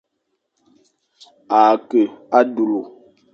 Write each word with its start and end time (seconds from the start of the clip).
Ake 1.61 2.01
a 2.37 2.39
dulu. 2.53 2.79